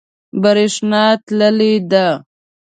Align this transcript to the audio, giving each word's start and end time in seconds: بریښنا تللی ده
بریښنا 0.41 1.05
تللی 1.25 1.71
ده 1.91 2.07